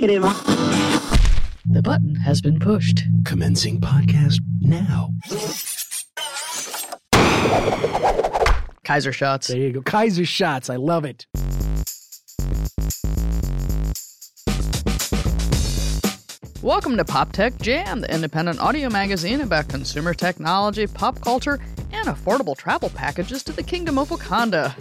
[0.00, 0.22] Negative.
[1.66, 3.02] The button has been pushed.
[3.26, 5.10] Commencing podcast now.
[8.82, 9.48] Kaiser shots.
[9.48, 9.82] There you go.
[9.82, 10.70] Kaiser shots.
[10.70, 11.26] I love it.
[16.62, 21.60] Welcome to Pop Tech Jam, the independent audio magazine about consumer technology, pop culture,
[21.92, 24.72] and affordable travel packages to the kingdom of Wakanda.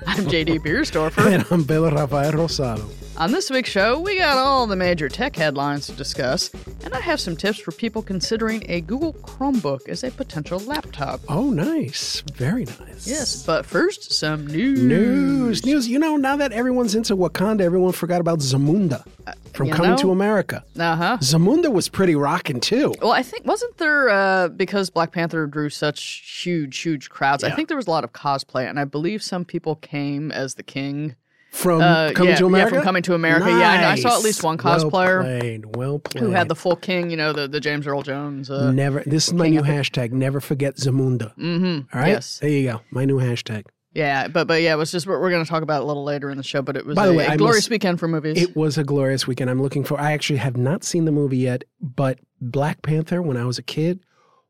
[0.06, 1.30] I'm JD Biersdorfer.
[1.30, 3.01] And I'm Bela Rafael Rosado.
[3.22, 6.50] On this week's show, we got all the major tech headlines to discuss,
[6.82, 11.20] and I have some tips for people considering a Google Chromebook as a potential laptop.
[11.28, 12.24] Oh, nice.
[12.34, 13.06] Very nice.
[13.06, 14.82] Yes, but first, some news.
[14.82, 15.64] News.
[15.64, 15.86] News.
[15.86, 19.06] You know, now that everyone's into Wakanda, everyone forgot about Zamunda
[19.54, 19.96] from you Coming know?
[19.98, 20.64] to America.
[20.76, 21.18] Uh huh.
[21.20, 22.92] Zamunda was pretty rocking too.
[23.00, 27.44] Well, I think wasn't there uh, because Black Panther drew such huge, huge crowds.
[27.44, 30.56] I think there was a lot of cosplay, and I believe some people came as
[30.56, 31.14] the king.
[31.52, 33.46] From Uh, Coming yeah, to yeah, from Coming to America.
[33.50, 33.92] Yeah, I.
[33.92, 35.76] I saw at least one cosplayer Well played.
[35.76, 36.24] Well played.
[36.24, 37.10] who had the full king.
[37.10, 38.50] You know, the the James Earl Jones.
[38.50, 39.02] Uh, Never.
[39.04, 40.12] This is my new hashtag.
[40.12, 41.36] Never forget Zamunda.
[41.36, 41.94] mm-hmm.
[41.94, 42.08] All right.
[42.08, 42.38] Yes.
[42.38, 42.80] There you go.
[42.90, 43.64] My new hashtag.
[43.94, 45.86] Yeah, but but yeah, it was just we're, we're going to talk about it a
[45.86, 46.62] little later in the show.
[46.62, 48.40] But it was By a, the way, a glorious must- weekend for movies.
[48.40, 49.50] It was a glorious weekend.
[49.50, 50.00] I'm looking for.
[50.00, 53.62] I actually have not seen the movie yet, but Black Panther when I was a
[53.62, 54.00] kid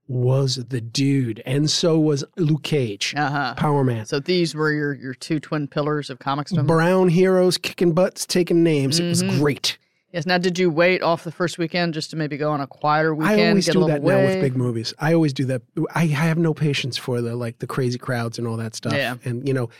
[0.08, 3.54] was the dude, and so was Luke Cage, uh huh.
[3.56, 4.04] Power Man.
[4.06, 6.66] So these were your your two twin pillars of comicsdom.
[6.66, 8.98] Brown heroes kicking butts, taking names.
[9.00, 9.38] It was Mhm.
[9.38, 9.78] great.
[10.12, 10.26] yes.
[10.26, 13.14] Now, did you wait off the first weekend just to maybe go on a quieter
[13.14, 13.40] weekend?
[13.40, 14.92] I always do that now with big movies.
[14.98, 15.62] I always do that.
[15.94, 18.92] I have no patience for the like the crazy crowds and all that stuff.
[18.92, 19.14] Yeah.
[19.24, 19.70] And you know,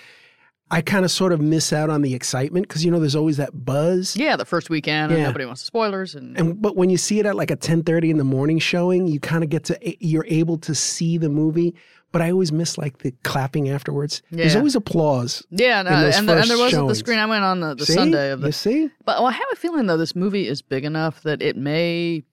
[0.72, 3.36] I kind of sort of miss out on the excitement because you know there's always
[3.36, 4.16] that buzz.
[4.16, 7.26] Yeah, the first weekend, and nobody wants spoilers, and, And but when you see it
[7.26, 10.56] at like a 10:30 in the morning showing, you kind of get to you're able
[10.58, 11.74] to see the movie.
[12.10, 14.22] But I always miss like the clapping afterwards.
[14.30, 15.46] There's always applause.
[15.50, 17.18] yeah, and, in uh, and, the, and there wasn't the screen.
[17.18, 17.92] I went on the, the see?
[17.92, 18.48] Sunday of the.
[18.48, 18.90] You see?
[19.04, 22.24] But well, I have a feeling though this movie is big enough that it may,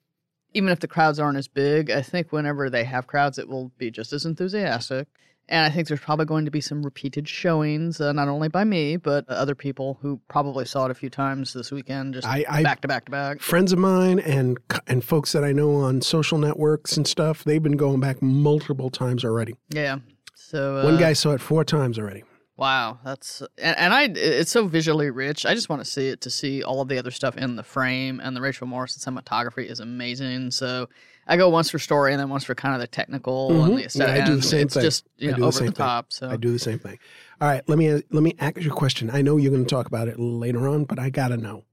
[0.54, 3.72] even if the crowds aren't as big, I think whenever they have crowds, it will
[3.78, 5.08] be just as enthusiastic.
[5.52, 8.64] And I think there's probably going to be some repeated showings, uh, not only by
[8.64, 12.46] me but other people who probably saw it a few times this weekend, just I-
[12.48, 13.42] I- back to back to back.
[13.42, 17.62] Friends of mine and and folks that I know on social networks and stuff, they've
[17.64, 19.56] been going back multiple times already.
[19.70, 19.98] Yeah.
[20.36, 22.24] So uh, One guy saw it four times already.
[22.56, 25.46] Wow, that's and, and I it's so visually rich.
[25.46, 27.64] I just want to see it to see all of the other stuff in the
[27.64, 30.52] frame and the Rachel Morrison cinematography is amazing.
[30.52, 30.90] So
[31.30, 33.78] I go once for story and then once for kind of the technical and Mhm.
[33.78, 34.16] the aesthetic.
[34.18, 34.84] Yeah, I do the same it's thing.
[34.84, 35.74] just you know the over the thing.
[35.74, 36.12] top.
[36.12, 36.98] So I do the same thing.
[37.40, 39.10] All right, let me let me ask you a question.
[39.14, 41.64] I know you're going to talk about it later on, but I got to know: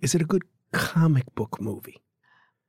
[0.00, 0.42] Is it a good
[0.72, 2.00] comic book movie?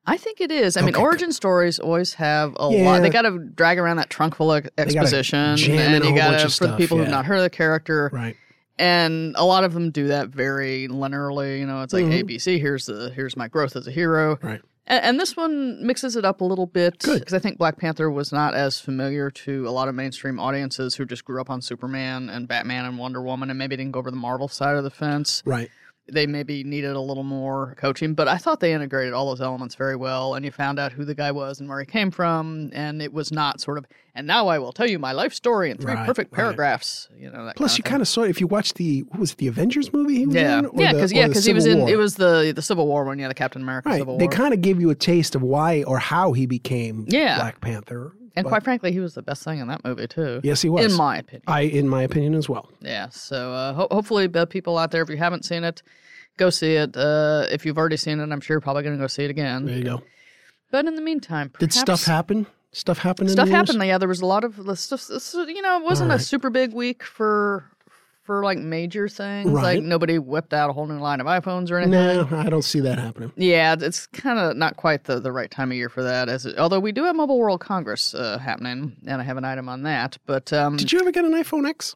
[0.05, 0.75] I think it is.
[0.75, 1.01] I mean, Okay.
[1.01, 2.83] origin stories always have a Yeah.
[2.83, 3.01] lot.
[3.03, 6.43] They got to drag around that trunk full of exposition, and you got to for
[6.43, 7.03] the stuff, people yeah.
[7.05, 8.09] who've not heard of the character.
[8.11, 8.35] Right.
[8.79, 11.59] and a lot of them do that very linearly.
[11.59, 12.23] You know, it's like Mhm.
[12.23, 12.57] ABC.
[12.59, 14.39] Here's the here's my growth as a hero.
[14.41, 14.61] Right.
[14.85, 18.09] And, and this one mixes it up a little bit because I think Black Panther
[18.09, 21.61] was not as familiar to a lot of mainstream audiences who just grew up on
[21.61, 24.83] Superman and Batman and Wonder Woman and maybe didn't go over the Marvel side of
[24.83, 25.41] the fence.
[25.45, 25.69] Right.
[26.11, 29.75] They maybe needed a little more coaching, but I thought they integrated all those elements
[29.75, 30.35] very well.
[30.35, 33.13] And you found out who the guy was and where he came from, and it
[33.13, 33.85] was not sort of.
[34.13, 36.37] And now I will tell you my life story in three Right, perfect right.
[36.37, 37.07] paragraphs.
[37.17, 37.51] You know.
[37.55, 40.17] Plus, you kind of saw if you watched the what was it, the Avengers movie
[40.17, 41.79] he was Yeah, in, yeah, because yeah, because he was in.
[41.79, 41.89] War?
[41.89, 43.17] It was the the Civil War one.
[43.17, 43.99] Yeah, the Captain America right.
[43.99, 44.19] Civil War.
[44.19, 47.37] They kind of gave you a taste of why or how he became Yeah.
[47.37, 48.13] Black Panther.
[48.35, 50.41] And but- quite frankly, he was the best thing in that movie too.
[50.43, 50.91] yes, he was.
[50.91, 51.43] in my opinion.
[51.47, 52.69] I, in my opinion, as well.
[52.81, 53.09] Yeah.
[53.09, 55.81] So uh, ho- hopefully, the people out there, if you haven't seen it,
[56.37, 56.95] go see it.
[56.97, 59.29] Uh, if you've already seen it, I'm sure you're probably going to go see it
[59.29, 59.65] again.
[59.65, 60.01] There you go.
[60.71, 62.47] But in the meantime, Did stuff happen?
[62.71, 63.27] Stuff happen.
[63.27, 63.69] In Stuff the news?
[63.69, 63.87] happened.
[63.87, 65.03] Yeah, there was a lot of the stuff.
[65.47, 67.69] You know, it wasn't All a super big week for
[68.23, 69.49] for like major things.
[69.51, 69.63] Right.
[69.77, 71.91] Like nobody whipped out a whole new line of iPhones or anything.
[71.91, 73.31] No, I don't see that happening.
[73.35, 76.29] Yeah, it's kind of not quite the, the right time of year for that.
[76.29, 79.45] As it, although we do have Mobile World Congress uh, happening, and I have an
[79.45, 80.17] item on that.
[80.25, 81.95] But um, Did you ever get an iPhone X?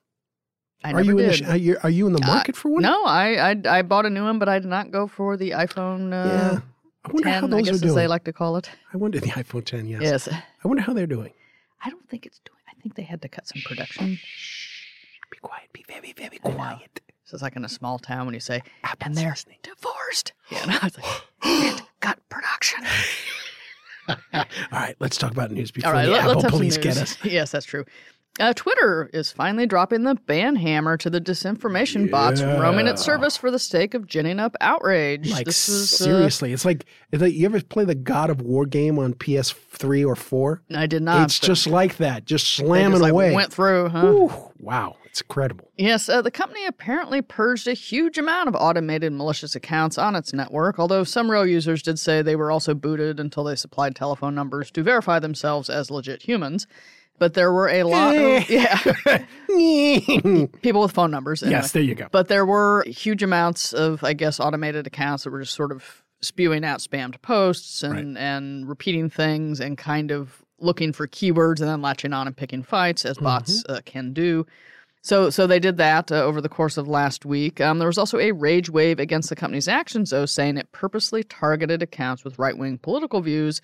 [0.83, 1.45] I are never you in did.
[1.45, 2.83] the, are you are you in the Uh, market for one?
[2.83, 5.51] no, I, I I bought a new one, but I did not go for the
[5.51, 6.59] iPhone uh, Yeah.
[7.05, 7.43] I wonder how 10.
[7.45, 7.95] I those guess are as doing.
[7.95, 8.69] they like to call it.
[8.93, 9.87] I wonder the iPhone 10.
[9.87, 10.01] Yes.
[10.01, 11.31] Yes, I wonder how they're doing.
[11.83, 12.59] I don't think it's doing.
[12.67, 14.19] I think they had to cut some production.
[15.37, 15.71] Be quiet.
[15.71, 16.55] Be very very I know.
[16.55, 17.01] quiet.
[17.25, 19.57] So it's like in a small town when you say, Apple's and they're listening.
[19.61, 20.33] divorced.
[20.49, 21.05] Yeah, no, it's like,
[21.43, 22.79] it got production.
[24.33, 26.77] All right, let's talk about news before All right, the let, Apple us have police
[26.77, 27.01] get news.
[27.01, 27.17] us.
[27.25, 27.85] yes, that's true.
[28.39, 33.35] Uh, Twitter is finally dropping the ban hammer to the disinformation bots roaming its service
[33.35, 35.29] for the sake of ginning up outrage.
[35.31, 38.41] Like this is uh, seriously, it's like it's like, you ever play the God of
[38.41, 40.61] War game on PS3 or four?
[40.73, 41.23] I did not.
[41.25, 43.33] it's but just like that, just they slamming just, like, away.
[43.33, 44.05] Went through, huh?
[44.05, 45.71] Ooh, wow, it's incredible.
[45.77, 50.31] Yes, uh, the company apparently purged a huge amount of automated malicious accounts on its
[50.31, 54.35] network, although some real users did say they were also booted until they supplied telephone
[54.35, 56.67] numbers to verify themselves as legit humans.
[57.19, 58.77] But there were a lot of, yeah,
[60.61, 61.41] people with phone numbers.
[61.41, 61.57] Anyway.
[61.57, 62.07] Yes, there you go.
[62.11, 66.03] But there were huge amounts of, I guess, automated accounts that were just sort of
[66.21, 71.69] spewing out spammed posts and, and repeating things and kind of looking for keywords and
[71.69, 74.45] then latching on and picking fights as bots uh, can do.
[75.01, 77.61] So, so they did that uh, over the course of last week.
[77.61, 81.23] Um, there was also a rage wave against the company's actions, though, saying it purposely
[81.23, 83.61] targeted accounts with right wing political views,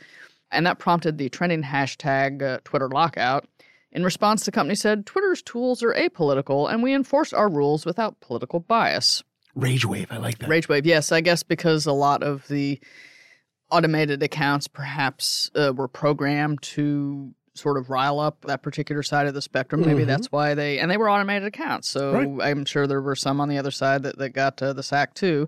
[0.52, 3.46] and that prompted the trending hashtag uh, Twitter lockout.
[3.92, 8.20] In response, the company said Twitter's tools are apolitical, and we enforce our rules without
[8.22, 9.24] political bias.
[9.56, 10.08] Rage wave.
[10.12, 10.50] I like that.
[10.50, 12.80] Rage wave, yes, I guess because a lot of the
[13.70, 19.34] automated accounts perhaps uh, were programmed to sort of rile up that particular side of
[19.34, 19.82] the spectrum.
[19.86, 20.08] Maybe Mhm.
[20.08, 21.88] that's why they and they were automated accounts.
[21.88, 22.50] So Right.
[22.50, 25.14] I'm sure there were some on the other side that, that got uh, the sack
[25.14, 25.48] too.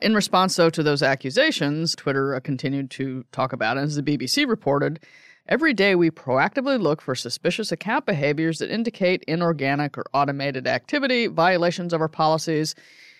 [0.00, 3.80] In response, though, to those accusations, Twitter uh, continued to talk about it.
[3.80, 5.00] As the BBC reported,
[5.48, 11.28] every day we proactively look for suspicious account behaviors that indicate inorganic or automated activity,
[11.28, 12.74] violations of our policies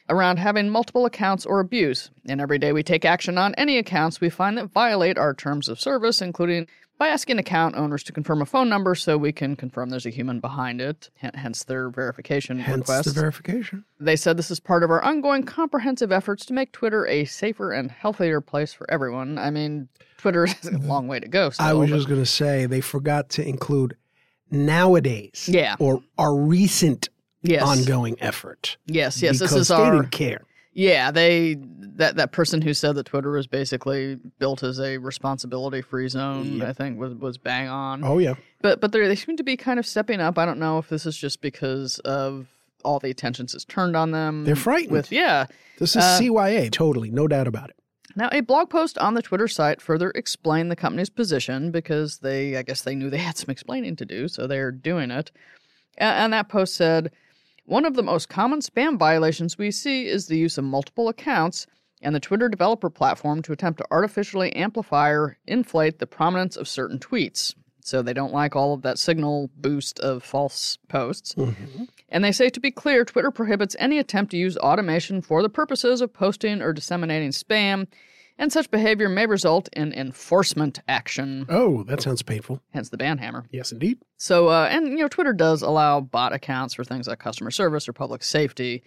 [0.08, 2.11] around having multiple accounts or abuse.
[2.28, 5.69] And every day we take action on any accounts we find that violate our terms
[5.69, 6.67] of service, including
[6.99, 10.11] by asking account owners to confirm a phone number so we can confirm there's a
[10.11, 12.71] human behind it, h- hence their verification request.
[12.77, 13.07] Hence requests.
[13.07, 13.85] the verification.
[14.01, 17.73] They said this is part of our ongoing comprehensive efforts to make Twitter a safer
[17.73, 19.37] and healthier place for everyone.
[19.39, 21.51] I mean, Twitter is a long way to go.
[21.51, 23.97] Still, I was just going to say they forgot to include
[24.51, 25.49] nowadays.
[25.53, 25.77] Yeah.
[25.79, 27.09] Or our recent
[27.43, 28.77] yes, ongoing effort.
[28.87, 29.39] yes, yes.
[29.39, 30.41] This is they our didn't care.
[30.78, 31.56] Yeah, they
[31.96, 36.58] that that person who said that Twitter was basically built as a responsibility free zone,
[36.58, 36.69] Yep.
[36.69, 38.05] I think was was bang on.
[38.05, 38.34] Oh yeah.
[38.61, 40.37] But but they seem to be kind of stepping up.
[40.38, 42.46] I don't know if this is just because of
[42.84, 44.44] all the attention that's turned on them.
[44.44, 44.93] They're frightened.
[44.93, 45.46] With yeah.
[45.78, 46.70] This is Uh, CYA.
[46.70, 47.76] Totally, no doubt about it.
[48.14, 52.55] Now a blog post on the Twitter site further explained the company's position because they
[52.58, 55.31] I guess they knew they had some explaining to do, so they're doing it.
[55.96, 57.12] A- And that post said
[57.67, 61.67] one of the most common spam violations we see is the use of multiple accounts
[62.03, 66.69] and the Twitter developer platform to attempt to artificially amplify or inflate the prominence of
[66.69, 67.55] certain tweets.
[67.81, 71.35] So they don't like all of that signal boost of false posts.
[71.35, 71.89] Mhm.
[72.09, 75.49] And they say to be clear, Twitter prohibits any attempt to use automation for the
[75.49, 77.87] purposes of posting or disseminating spam,
[78.38, 82.61] and such behavior may result in enforcement action, Oh, that sounds painful.
[82.73, 83.44] hence the ban hammer.
[83.50, 83.99] Yes, indeed.
[84.17, 87.88] So, uh, and you know, Twitter does allow bot accounts for things like customer service
[87.88, 88.83] or public safety.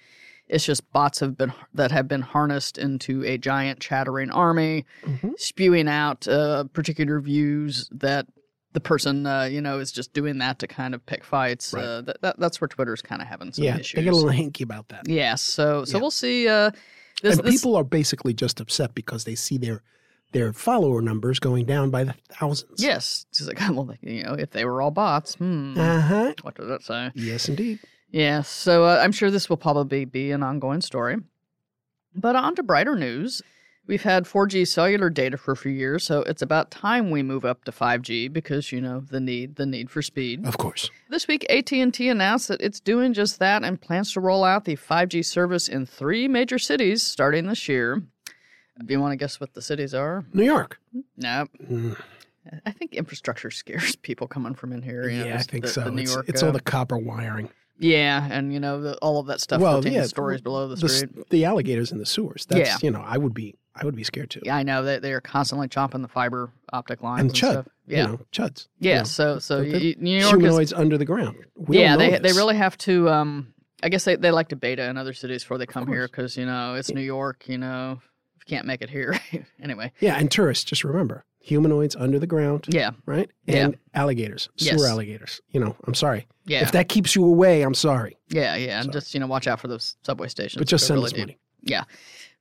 [0.47, 5.39] It's just bots have been that have been harnessed into a giant chattering army, Mhm.
[5.39, 8.25] spewing out uh, particular views that
[8.73, 11.73] the person, uh, you know, is just doing that to kind of pick fights.
[11.73, 11.83] Right.
[11.83, 13.95] Uh, that, that, that's where Twitter's kind of having some yeah, issues.
[13.97, 15.07] they get a little hanky about that.
[15.07, 16.01] Yes, so so Yeah.
[16.01, 16.47] we'll see.
[16.47, 16.71] Uh,
[17.21, 19.81] this, and this- people are basically just upset because they see their
[20.31, 22.81] their follower numbers going down by the thousands.
[22.83, 26.33] yes, it's like well, you know, if they were all bots, hmm, Uh huh.
[26.43, 27.11] what does that say?
[27.15, 27.79] Yes, indeed.
[28.11, 31.17] Yeah, so uh, I'm sure this will probably be an ongoing story.
[32.15, 33.41] But on to brighter news.
[33.89, 37.43] We've had 4G cellular data for a few years, so it's about time we move
[37.43, 40.45] up to 5G because you know the need the need for speed.
[40.45, 40.91] Of course.
[41.09, 44.75] This week, AT&T announced that it's doing just that and plans to roll out the
[44.75, 47.95] 5G service in three major cities starting this year.
[48.85, 50.23] Do you want to guess what the cities are?
[50.33, 50.79] New York.
[51.17, 51.99] No, Mm,
[52.67, 55.09] I think infrastructure scares people coming from in here.
[55.09, 55.81] you know, yeah, I think the- so.
[55.85, 57.49] the New it's York, it's uh, all the copper wiring.
[57.79, 59.59] yeah, and you know the, all of that stuff.
[59.61, 61.29] Well, 14 yeah, stories below the The, street.
[61.31, 62.45] the alligators in the sewers.
[62.47, 62.77] That's Yeah.
[62.83, 64.41] you know, I would be I would be scared too.
[64.43, 67.51] Yeah, I know they they are constantly chopping the fiber optic lines And and, chud.
[67.51, 67.67] stuff.
[67.87, 68.67] You Yeah, know, chuds.
[68.79, 68.91] yeah.
[68.91, 71.37] You know, So so the New York is humanoids under the ground.
[71.55, 71.95] We yeah.
[71.97, 73.09] They they really have to.
[73.09, 76.05] Um, I guess they, they like to beta in other cities before they come here
[76.07, 77.47] because you know it's New York.
[77.47, 78.01] You know,
[78.37, 79.17] if you can't make it here
[79.61, 79.91] anyway.
[80.01, 83.31] Yeah, and tourists, just remember, humanoids under the ground, Yeah, right?
[83.47, 83.65] Yeah.
[83.65, 84.83] And alligators, Yes.
[84.85, 85.39] alligators.
[85.51, 86.27] You know, I'm sorry.
[86.45, 88.17] yeah, If that keeps you away, I'm sorry.
[88.29, 88.81] yeah, yeah.
[88.81, 90.59] And just you know watch out for those subway stations.
[90.59, 91.37] But just send really us money.
[91.61, 91.85] Yeah.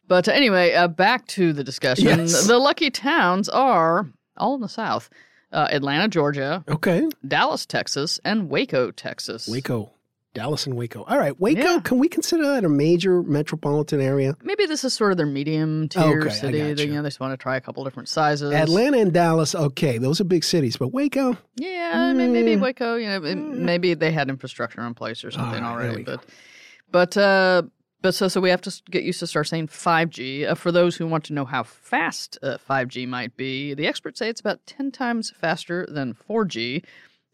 [0.08, 2.06] But anyway, uh, back to the discussion.
[2.06, 2.46] Yes.
[2.46, 5.10] The lucky towns are all in the South
[5.52, 7.08] uh, Atlanta, Georgia, Okay.
[7.26, 9.48] Dallas, Texas, and Waco, Texas.
[9.48, 9.92] Waco.
[10.34, 11.04] Dallas and Waco.
[11.04, 11.80] All right, Waco, Yeah.
[11.80, 14.36] can we consider that a major metropolitan area?
[14.42, 16.60] Maybe this is sort of their medium tier Okay, city.
[16.74, 18.52] They, you know, they just want to try a couple different sizes.
[18.52, 22.60] Atlanta and Dallas, okay, those are big cities, but Waco, Yeah, I mean, maybe Mm.
[22.60, 22.96] Waco.
[22.96, 26.02] You know, it- maybe they had infrastructure in place or something right, already.
[26.04, 26.24] But,
[26.92, 27.62] but, uh,
[28.02, 30.48] but so so we have to get used to start saying 5G.
[30.50, 34.18] Uh, for those who want to know how fast uh, 5G might be, the experts
[34.18, 36.84] say it's about 10 times faster than 4G.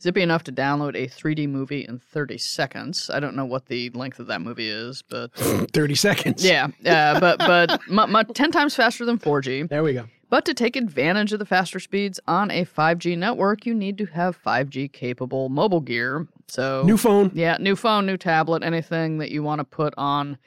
[0.03, 3.11] zippy enough to download a 3D movie in 30 seconds.
[3.13, 5.33] I don't know what the length of that movie is, but
[5.73, 6.45] 30 seconds.
[6.45, 9.69] yeah, uh, but but mu- mu- 10 times faster than 4G.
[9.69, 10.07] There we go.
[10.31, 14.07] But to take advantage of the faster speeds on a 5G network, you need to
[14.07, 16.27] have 5G capable mobile gear.
[16.49, 17.31] So New phone.
[17.35, 20.39] yeah, new phone, new tablet, anything that you want to put on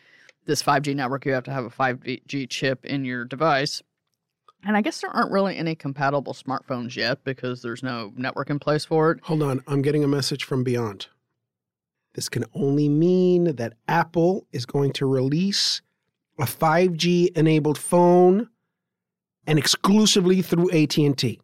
[0.45, 3.81] this 5G network, you have to have a 5G chip in your device.
[4.63, 8.59] And I guess there aren't really any compatible smartphones yet because there's no network in
[8.59, 9.19] place for it.
[9.23, 9.63] Hold on.
[9.67, 11.07] I'm getting a message from Beyond.
[12.15, 15.81] This can only mean that Apple is going to release
[16.39, 18.49] a 5G enabled phone
[19.45, 21.39] and exclusively through AT&T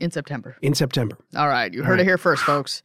[0.00, 0.56] In September.
[0.62, 1.18] in September.
[1.36, 2.00] All right, you heard right.
[2.00, 2.82] it here first, folks.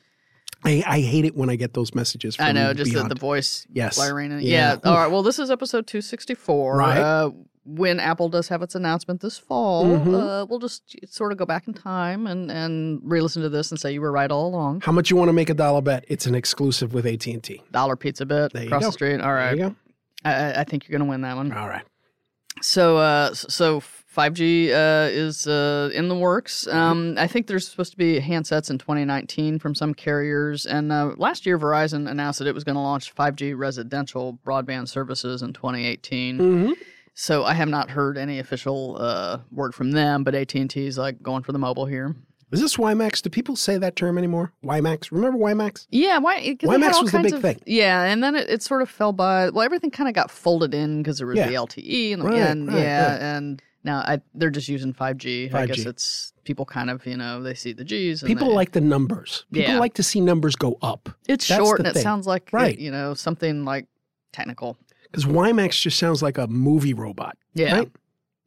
[0.63, 3.15] I, I hate it when I get those messages from I know, just the, the
[3.15, 3.95] voice Yes.
[3.97, 4.31] blaring.
[4.31, 4.39] Yeah.
[4.41, 4.77] Yeah.
[4.83, 5.07] All right.
[5.11, 6.75] Well, this is episode 264.
[6.77, 6.97] Right.
[6.97, 7.31] Uh,
[7.65, 10.41] when Apple does have its announcement this fall, Mhm.
[10.41, 13.69] uh, we'll just sort of go back in time and, and re listen to this
[13.69, 14.81] and say you were right all along.
[14.81, 16.03] How much you want to make a dollar bet?
[16.07, 17.61] It's an exclusive with AT&T.
[17.71, 19.21] Dollar pizza bit There you across the street.
[19.21, 19.75] All There you go.
[20.25, 21.51] I, I- I think you're going to win that one.
[21.53, 21.83] All right.
[22.61, 23.81] So, uh, so
[24.15, 26.67] 5G uh, is uh, in the works.
[26.67, 31.13] Um, I think there's supposed to be handsets in 2019 from some carriers, and uh,
[31.17, 35.53] last year Verizon announced that it was going to launch 5G residential broadband services in
[35.53, 36.37] 2018.
[36.37, 36.71] hmm
[37.13, 41.21] So I have not heard any official uh, word from them, but AT&T is like
[41.21, 42.15] going for the mobile here.
[42.51, 43.21] Is this WiMAX?
[43.21, 44.53] Do people say that term anymore?
[44.63, 45.11] WiMAX?
[45.11, 45.85] Remember WiMAX?
[45.91, 46.37] Yeah, why?
[46.37, 47.61] 'cause they had WiMAX was the big of- thing.
[47.65, 49.49] Yeah, and then it, it sort of fell by.
[49.49, 51.47] Well, everything kind of got folded in because there was Yeah.
[51.47, 53.21] the LTE and, the, Right, and right, yeah, right.
[53.21, 55.53] and now I, they're just using 5G.
[55.53, 55.67] I 5G.
[55.67, 58.23] guess it's people kind of you know they see the G's.
[58.23, 59.45] And People they- like the numbers.
[59.51, 59.79] People Yeah.
[59.79, 61.09] like to see numbers go up.
[61.27, 62.77] it's that's short and it sounds like Right.
[62.79, 63.85] you know something like
[64.33, 64.77] technical.
[65.11, 67.37] Because WiMAX just sounds like a movie robot.
[67.53, 67.91] Yeah, Right?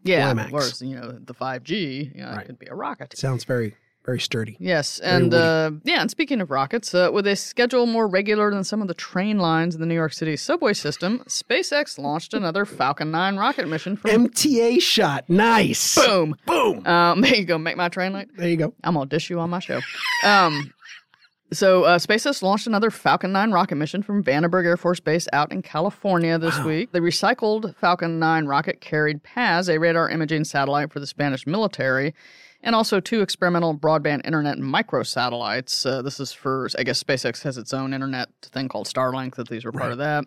[0.05, 0.33] yeah.
[0.33, 0.51] WiMAX.
[0.51, 2.41] Whereas you know the 5G, you know, Right.
[2.43, 3.17] it could be a rocket.
[3.17, 4.57] Sounds very, very sturdy.
[4.59, 8.65] Yes, and uh, yeah, and speaking of rockets, uh, with a schedule more regular than
[8.65, 12.65] some of the train lines in the New York City subway system, SpaceX launched another
[12.65, 15.25] Falcon 9 rocket mission from MTA shot.
[15.29, 15.95] Nice.
[15.95, 16.35] boom.
[16.47, 16.87] Boom.
[16.87, 18.29] Um, there you go, make my train late.
[18.37, 18.75] There you go.
[18.83, 19.81] I'm gonna dish you on my show.
[20.25, 20.73] Um,
[21.53, 25.53] so uh, SpaceX launched another Falcon 9 rocket mission from Vandenberg Air Force Base out
[25.53, 26.67] in California this Wow.
[26.67, 26.93] week.
[26.93, 32.15] The recycled Falcon 9 rocket carried Paz, a radar imaging satellite for the Spanish military,
[32.63, 35.85] and also two experimental broadband internet microsatellites.
[35.85, 39.35] Uh, this is for, I guess, SpaceX has its own internet thing called Starlink.
[39.37, 39.93] That these were part Right.
[39.93, 40.25] of that.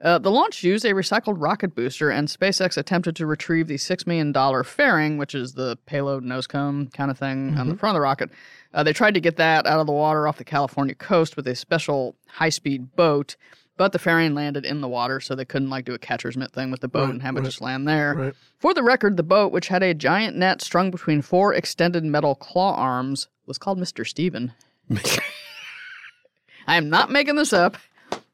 [0.00, 4.06] Uh, the launch used a recycled rocket booster, and SpaceX attempted to retrieve the $6
[4.06, 4.32] million
[4.62, 8.02] fairing, which is the payload nose cone kind of thing on the front of the
[8.04, 8.30] rocket.
[8.72, 11.48] Uh, they tried to get that out of the water off the California coast with
[11.48, 13.34] a special high speed boat,
[13.78, 16.52] but the fairing landed in the water, so they couldn't like do a catcher's mitt
[16.52, 17.46] thing with the boat Right, and have it right.
[17.46, 18.14] just land there.
[18.14, 18.34] Right.
[18.58, 22.34] For the record, the boat, which had a giant net strung between four extended metal
[22.34, 24.06] claw arms, was called Mr.
[24.06, 24.52] Steven.
[26.66, 27.78] I am not making this up.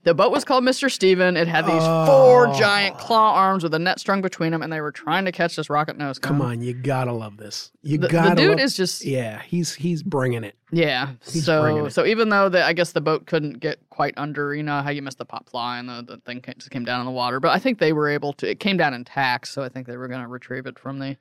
[0.05, 0.91] The boat was called Mr.
[0.91, 1.37] Steven.
[1.37, 2.59] It had these four oh.
[2.59, 5.57] giant claw arms with a net strung between them, and they were trying to catch
[5.57, 6.39] this rocket nose cone.
[6.39, 7.73] Come on, you gotta love this.
[7.83, 8.31] You The, gotta.
[8.31, 10.57] The dude love- is just Yeah, he's he's bringing it.
[10.71, 11.13] yeah.
[11.25, 11.91] He's bringing so it.
[11.93, 14.91] so even though the, I guess the boat couldn't get quite under, you know how
[14.91, 17.13] you missed the pop fly and the, the thing came, just came down in the
[17.13, 18.51] water, but I think they were able to.
[18.51, 21.17] It came down intact, so I think they were going to retrieve it from the.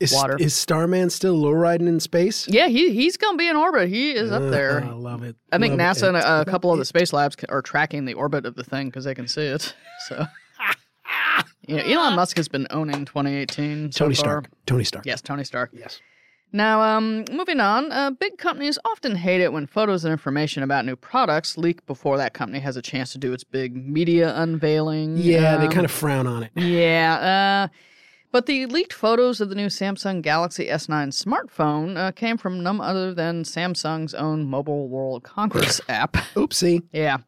[0.00, 0.36] Is, Water.
[0.40, 2.48] is Starman still low riding in space?
[2.48, 3.88] Yeah, he he's going to be in orbit.
[3.90, 4.82] He is up Uh, there.
[4.82, 5.36] I love it.
[5.52, 6.00] I think Love it.
[6.00, 8.64] NASA and a, a couple of the space labs are tracking the orbit of the
[8.64, 9.74] thing because they can see it.
[10.08, 10.24] So,
[11.68, 14.24] Elon Musk has been owning 2018 so Tony far.
[14.24, 14.48] Stark.
[14.66, 15.06] Tony Stark.
[15.06, 15.70] Yes, Tony Stark.
[15.72, 16.00] Yes.
[16.52, 20.84] Now, um, moving on, uh, big companies often hate it when photos and information about
[20.84, 25.16] new products leak before that company has a chance to do its big media unveiling.
[25.16, 26.50] Yeah, they Um, kind of frown on it.
[26.56, 27.74] Yeah, uh,
[28.32, 32.80] but the leaked photos of the new Samsung Galaxy S9 smartphone uh, came from none
[32.80, 36.12] other than Samsung's own Mobile World Congress app.
[36.34, 36.82] Oopsie.
[36.92, 37.18] Yeah.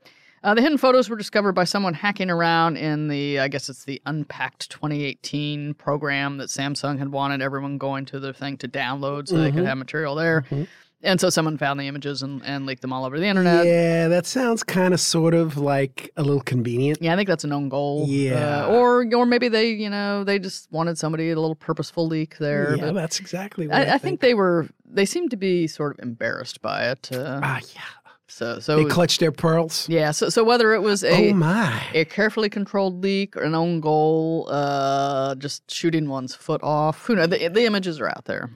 [0.44, 3.84] Uh, the hidden photos were discovered by someone hacking around in the, I guess it's
[3.84, 9.28] the Unpacked 2018 program that Samsung had wanted everyone going to the thing to download
[9.28, 9.66] so they could Mhm.
[9.66, 10.44] have material there.
[10.50, 10.66] Mhm.
[11.04, 13.66] And so someone found the images and, and leaked them all over the internet.
[13.66, 16.98] Yeah, that sounds kind of sort of like a little convenient.
[17.02, 18.04] Yeah, I think that's a known goal.
[18.08, 18.66] Yeah.
[18.66, 22.38] Uh, or or maybe they, you know, they just wanted somebody a little purposeful leak
[22.38, 22.76] there.
[22.76, 26.04] yeah, that's exactly what I, I think they were they seemed to be sort of
[26.04, 27.10] embarrassed by it.
[27.12, 27.80] Uh, Ah, yeah.
[28.28, 29.88] so so They clutched their pearls.
[29.88, 30.12] yeah.
[30.12, 31.82] So so whether it was a oh my.
[31.94, 37.06] a carefully controlled leak or an own goal, uh, just shooting one's foot off.
[37.06, 37.28] Who knows?
[37.30, 38.50] The, the images are out there.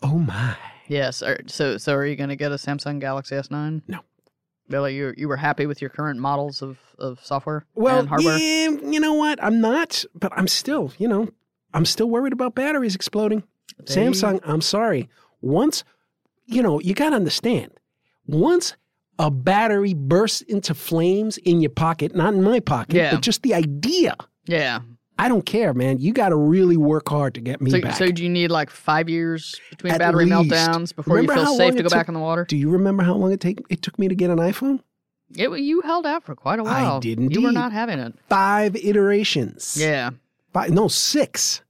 [0.00, 0.54] Oh my.
[0.88, 1.22] Yes.
[1.22, 3.82] Are, so so are you going to get a Samsung Galaxy S9?
[3.88, 4.00] No.
[4.68, 8.36] Billy, you you were happy with your current models of, of software Well, and hardware?
[8.38, 9.42] yeah, you know what?
[9.42, 11.28] I'm not, but I'm still, you know,
[11.72, 13.42] I'm still worried about batteries exploding.
[13.78, 15.08] They- Samsung, I'm sorry.
[15.40, 15.84] Once,
[16.46, 17.70] you know, you got to understand.
[18.26, 18.74] once
[19.20, 23.10] a battery bursts into flames in your pocket, not in my pocket, Yeah.
[23.12, 24.14] but just the idea.
[24.46, 24.80] Yeah.
[25.20, 25.98] I don't care, man.
[25.98, 27.96] You got to really work hard to get me So, back.
[27.96, 30.50] so do you need like five years between At battery least.
[30.54, 32.44] meltdowns before Remember you feel safe to go back in the water?
[32.44, 34.80] Do you remember how long it take it took me to get an iPhone?
[35.36, 36.96] It, you held out for quite a while.
[36.96, 37.32] I didn't.
[37.32, 38.14] You were not having it.
[38.28, 39.76] Five iterations.
[39.78, 40.10] Yeah.
[40.54, 41.62] Five, no, six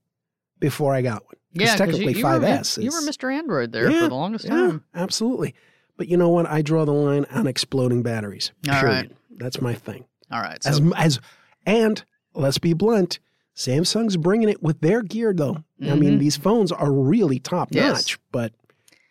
[0.59, 1.33] before I got one.
[1.53, 1.75] Yeah.
[1.75, 3.33] technically you, you were, 5S You were Mr.
[3.33, 4.83] Android there Yeah, for the longest Yeah, time.
[4.93, 5.55] absolutely.
[5.97, 6.45] But you know what?
[6.45, 8.51] I draw the line on exploding batteries.
[8.69, 8.93] All Period.
[8.95, 9.11] right.
[9.31, 10.05] That's my thing.
[10.31, 10.61] All right.
[10.63, 11.19] So, As as
[11.65, 12.03] and
[12.35, 13.19] let's be blunt,
[13.59, 15.65] Samsung's bringing it with their gear though.
[15.81, 16.19] I mean, Mhm.
[16.19, 17.93] these phones are really top Yes.
[17.93, 18.53] notch, but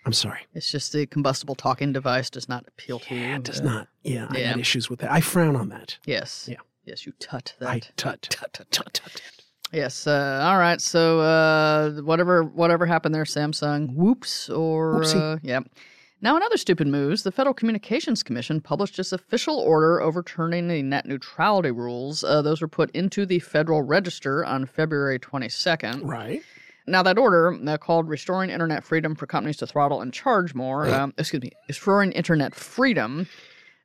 [0.07, 0.41] I'm sorry.
[0.55, 3.21] it's just the combustible talking device does not appeal to you.
[3.35, 3.89] It does not.
[4.03, 4.51] Yeah, I yeah.
[4.53, 5.13] got issues with that.
[5.13, 5.99] I frown on that.
[6.07, 6.49] Yes.
[6.51, 6.57] Yeah.
[6.87, 7.69] Yes, you tut that.
[7.69, 8.95] I tut tut tut tut.
[8.95, 9.21] tut.
[9.71, 10.07] Yes.
[10.07, 10.81] Uh, all right.
[10.81, 13.93] So uh, whatever whatever happened there, Samsung.
[13.95, 14.49] Whoops.
[14.49, 15.61] Or uh, yeah.
[16.21, 20.83] Now, in other stupid moves, the Federal Communications Commission published its official order overturning the
[20.83, 22.25] net neutrality rules.
[22.25, 26.01] Uh, those were put into the Federal Register on February 22nd.
[26.03, 26.43] Right.
[26.89, 30.89] Now, that order, uh, called Restoring Internet Freedom for Companies to Throttle and Charge More,
[30.89, 33.29] um, excuse me, Restoring Internet Freedom,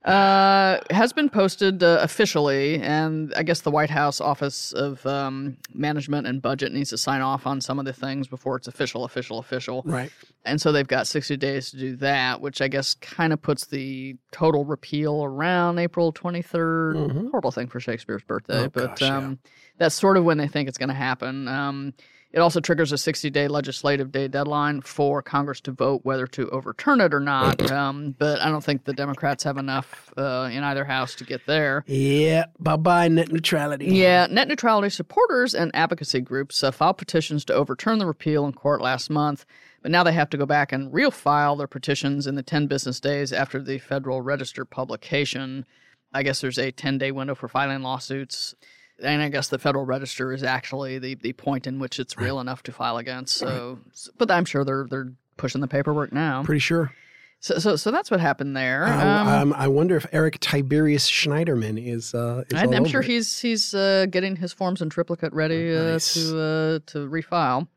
[0.05, 2.81] uh, has been posted uh, officially.
[2.81, 7.21] And I guess the White House Office of um, Management and Budget needs to sign
[7.21, 9.81] off on some of the things before it's official, official, official.
[9.85, 10.11] Right.
[10.45, 13.65] And so they've got 60 days to do that, which I guess kind of puts
[13.67, 16.95] the total repeal around April 23rd.
[16.95, 17.31] Mhm.
[17.31, 19.17] Horrible thing for Shakespeare's birthday, Oh, but gosh, yeah.
[19.17, 19.39] um,
[19.77, 21.47] that's sort of when they think it's going to happen.
[21.47, 21.93] Um,
[22.33, 26.49] it also triggers a 60 day legislative day deadline for Congress to vote whether to
[26.49, 27.71] overturn it or not.
[27.71, 31.45] um, but I don't think the Democrats have enough uh, in either house to get
[31.45, 31.83] there.
[31.87, 32.45] Yeah.
[32.59, 33.85] Bye bye net neutrality.
[33.85, 38.53] Yeah, net neutrality supporters and advocacy groups uh, filed petitions to overturn the repeal in
[38.53, 39.45] court last month,
[39.83, 42.99] but now they have to go back and refile their petitions in the 10 business
[42.99, 45.65] days after the Federal Register publication.
[46.13, 48.55] I guess there's a 10 day window for filing lawsuits.
[49.01, 52.39] And I guess the Federal Register is actually the, the point in which it's real
[52.39, 53.35] enough to file against.
[53.35, 53.79] So,
[54.17, 56.43] but I'm sure they're they're pushing the paperwork now.
[56.43, 56.91] Pretty sure.
[57.39, 58.85] So, so, so that's what happened there.
[58.85, 62.13] Um, um, I wonder if Eric Tiberius Schneiderman is.
[62.13, 63.07] Uh, is I'm over sure it.
[63.07, 66.13] he's he's uh, getting his forms in triplicate ready uh, Nice.
[66.13, 67.67] to uh, to refile.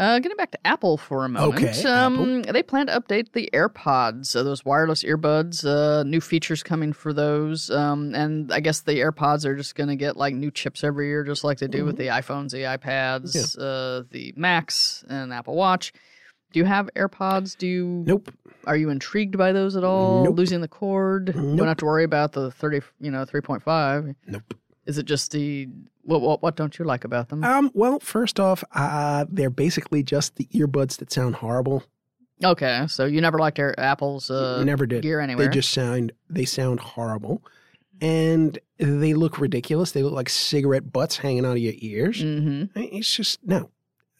[0.00, 3.50] Uh, getting back to Apple for a moment, Okay, um, they plan to update the
[3.52, 5.62] AirPods, uh, those wireless earbuds.
[5.64, 9.90] Uh, new features coming for those, um, and I guess the AirPods are just going
[9.90, 12.62] to get like new chips every year, just like they do with the iPhones, the
[12.62, 15.92] iPads, uh, the Macs, and Apple Watch.
[16.52, 17.56] Do you have AirPods?
[17.58, 18.02] Do you?
[18.06, 18.32] Nope.
[18.66, 20.24] Are you intrigued by those at all?
[20.24, 20.36] Nope.
[20.36, 21.32] Losing the cord?
[21.34, 21.58] You Nope.
[21.58, 24.14] don't have to worry about the thirty, you know, three point five.
[24.26, 24.54] Nope.
[24.86, 25.68] Is it just the
[26.02, 26.20] what?
[26.20, 27.44] What, what don't you like about them?
[27.44, 27.70] Um.
[27.74, 31.84] Well, first off, uh, they're basically just the earbuds that sound horrible.
[32.42, 35.02] okay, so you never liked Air, Apple's uh, Never did.
[35.02, 35.46] gear anywhere.
[35.48, 36.12] They just sound.
[36.28, 37.42] They sound horrible,
[38.00, 39.92] and they look ridiculous.
[39.92, 42.22] They look like cigarette butts hanging out of your ears.
[42.22, 42.78] Mm-hmm.
[42.80, 43.70] It's just no.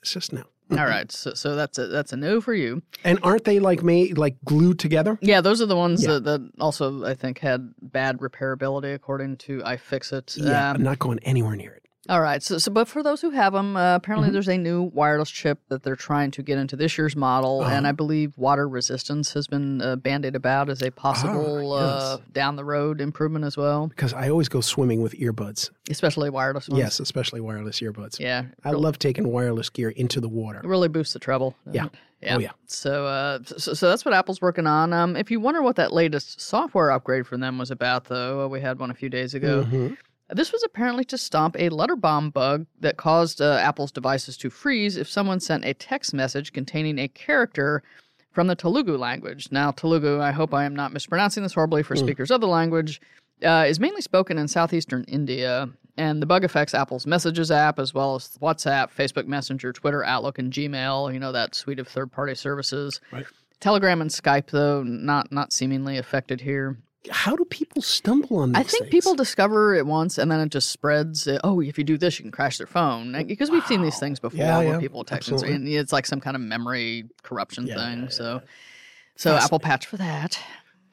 [0.03, 0.45] It's just no.
[0.73, 2.83] All right, so so that's a that's a no for you.
[3.05, 5.19] And aren't they like made like glued together?
[5.21, 6.15] Yeah, those are the ones Yeah.
[6.15, 10.37] that, that also I think had bad repairability according to iFixit.
[10.37, 11.80] Yeah, Um, I'm not going anywhere near it.
[12.09, 12.43] All right.
[12.43, 14.33] So, so but for those who have them, uh, apparently Mhm.
[14.33, 17.85] there's a new wireless chip that they're trying to get into this year's model, and
[17.85, 17.89] Uh-huh.
[17.89, 22.57] I believe water resistance has been uh, bandied about as a possible Ah, uh, down
[22.57, 25.71] the road improvement as well, Because I always go swimming with earbuds.
[25.91, 26.79] especially wireless ones.
[26.79, 28.19] Yes, especially wireless earbuds.
[28.19, 28.45] Yeah.
[28.65, 30.61] I love taking wireless gear into the water.
[30.61, 31.55] It really boosts the treble.
[31.71, 31.87] Yeah.
[31.87, 31.91] it?
[32.23, 32.37] Yeah.
[32.37, 32.51] Oh, yeah.
[32.67, 34.93] So, uh, so, so that's what Apple's working on.
[34.95, 38.49] Um, if you wonder what that latest software upgrade from them was about, though, uh,
[38.49, 39.65] we had one a few days ago.
[39.71, 39.97] Mhm.
[40.33, 44.51] This was apparently to stomp a letter bomb bug that caused uh, Apple's devices to
[44.51, 47.83] freeze if someone sent a text message containing a character
[48.33, 49.49] from the Telugu language.
[49.51, 51.99] Now, Telugu, I hope I am not mispronouncing this horribly for Mm.
[51.99, 53.01] speakers of the language,
[53.45, 55.69] uh, is mainly spoken in southeastern India.
[55.97, 60.39] And the bug affects Apple's Messages app as well as WhatsApp, Facebook Messenger, Twitter, Outlook,
[60.39, 61.13] and Gmail.
[61.13, 63.01] You know that suite of third-party services.
[63.13, 63.27] Right.
[63.59, 66.79] Telegram and Skype, though, not not seemingly affected here.
[67.11, 68.91] How do people stumble on these I think things?
[68.91, 71.27] people discover it once and then it just spreads.
[71.43, 73.13] oh, if you do this, you can crash their phone.
[73.13, 76.05] Like, Because we've seen these things before Yeah, where yeah, people text and, it's like
[76.07, 78.11] some kind of memory corruption Yeah, thing.
[78.11, 78.43] so,
[79.17, 80.39] so Apple Patch for that.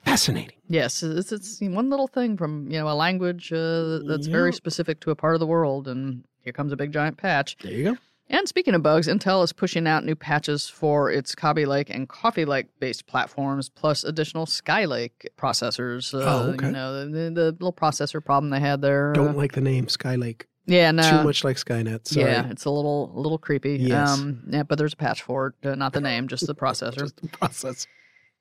[0.05, 0.55] Fascinating.
[0.69, 5.01] Yes, it's, it's one little thing from you know a language uh, that's very specific
[5.01, 7.57] to a part of the world, and here comes a big giant patch.
[7.61, 7.97] There you go.
[8.29, 12.09] And speaking of bugs, Intel is pushing out new patches for its Kaby Lake and
[12.09, 16.13] Coffee Lake based platforms, plus additional Skylake processors.
[16.13, 16.65] Uh, Oh, okay.
[16.65, 19.13] You know, the, the, little processor problem they had there.
[19.13, 20.43] Don't uh, like the name Skylake.
[20.65, 21.09] yeah, no.
[21.09, 22.07] Too much like Skynet.
[22.07, 22.25] Sorry.
[22.29, 23.77] Yeah, it's a little a little creepy.
[23.77, 24.09] Yes.
[24.09, 25.67] Um, yeah, but there's a patch for it.
[25.67, 26.97] Uh, not the name, just the processor.
[26.99, 27.87] Just the process.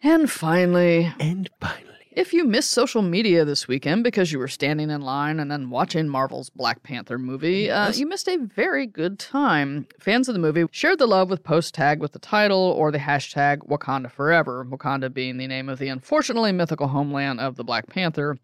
[0.03, 4.89] And finally, And finally, if you missed social media this weekend because you were standing
[4.89, 9.19] in line and then watching Marvel's Black Panther movie, uh, you missed a very good
[9.19, 9.87] time.
[10.01, 12.99] Fans of the movie shared the love with post tag with the title or the
[12.99, 17.87] hashtag Wakanda Forever, Wakanda being the name of the unfortunately mythical homeland of the Black
[17.87, 18.39] Panther.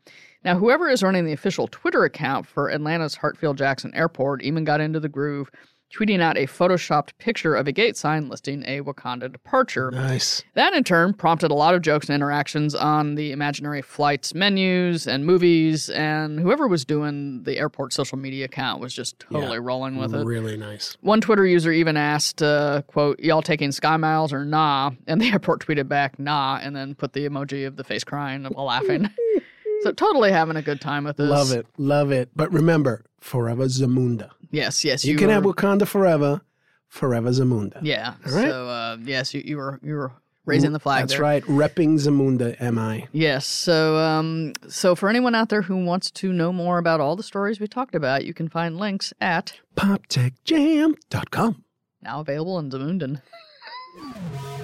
[0.45, 4.83] Now, whoever is running the official Twitter account for Atlanta's Hartsfield Jackson Airport even got
[4.83, 5.51] into the groove,
[5.93, 9.91] tweeting out a photoshopped picture of a gate sign listing a Wakanda departure.
[9.91, 10.43] nice.
[10.55, 15.07] That in turn prompted a lot of jokes and interactions on the imaginary flights menus
[15.07, 19.97] and movies, and whoever was doing the airport social media account was just totally rolling
[19.97, 20.25] with it.
[20.25, 20.97] Really nice.
[21.01, 24.93] One Twitter user even asked, uh, quote, y'all taking Sky Miles or nah?
[25.07, 28.47] And the airport tweeted back, nah, and then put the emoji of the face crying
[28.47, 29.11] and laughing.
[29.83, 31.29] so totally having a good time with this.
[31.29, 31.67] Love it.
[31.77, 32.31] Love it.
[32.35, 34.31] But remember, forever Zamunda.
[34.51, 35.05] Yes, yes.
[35.05, 36.43] You, can have Wakanda forever,
[36.89, 37.79] forever Zamunda.
[37.83, 38.15] Yeah.
[38.27, 38.49] All right.
[38.49, 40.13] So, uh, yes, you, you were you were
[40.45, 41.23] raising the flag That's there.
[41.23, 41.43] right.
[41.45, 43.07] Repping Zamunda, am I?
[43.13, 43.47] Yes.
[43.47, 47.23] So, um, so for anyone out there who wants to know more about all the
[47.23, 51.65] stories we talked about, you can find links at PopTechJam.com.
[52.03, 53.23] now available in Zamunden.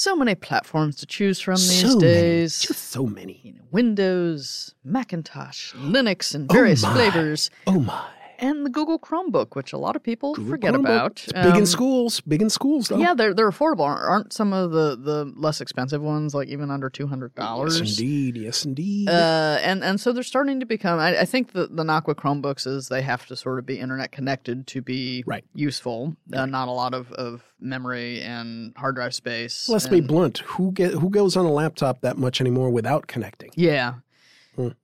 [0.00, 2.62] So many platforms to choose from these so days.
[2.62, 2.68] Many.
[2.68, 3.38] Just so many.
[3.44, 6.94] You know, Windows, Macintosh, Linux, and Oh various my.
[6.94, 8.02] flavors, Oh my.
[8.40, 10.78] And the Google Chromebook, which a lot of people Google forget Chromebook.
[10.80, 11.10] about.
[11.24, 12.20] It's big Um, in schools.
[12.20, 12.96] Big in schools, though.
[12.98, 13.80] Yeah, they're they're affordable.
[13.84, 17.78] Aren't- some of the the less expensive ones like even under two hundred dollars?
[17.80, 18.36] Yes, indeed.
[18.36, 19.08] Yes, indeed.
[19.08, 20.98] Uh, and and so they're starting to become.
[20.98, 23.78] I, I think the the knock with Chromebooks is they have to sort of be
[23.78, 25.44] internet connected to be Right.
[25.54, 26.16] useful.
[26.32, 29.68] Uh, not a lot of, of memory and hard drive space.
[29.68, 30.38] Let's be blunt.
[30.38, 33.50] Who get who goes on a laptop that much anymore without connecting?
[33.54, 33.94] Yeah.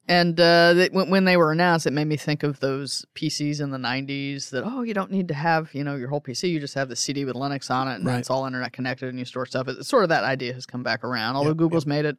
[0.09, 3.61] And uh, they, when, when they were announced, it made me think of those PCs
[3.61, 6.49] in the 90s that, oh, you don't need to have, you know, your whole PC.
[6.51, 8.19] You just have the CD with Linux on it and Right.
[8.19, 9.69] it's all internet connected and you store stuff.
[9.69, 11.37] It's sort of that idea has come back around.
[11.37, 12.17] Although Yep, Google's made it